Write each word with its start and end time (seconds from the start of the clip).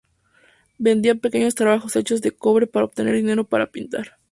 Vendía 0.79 1.13
pequeños 1.13 1.53
trabajos 1.53 1.95
hechos 1.95 2.23
de 2.23 2.31
cobre 2.31 2.65
para 2.65 2.85
obtener 2.85 3.13
dinero 3.13 3.43
para 3.43 3.67
pintar. 3.69 4.17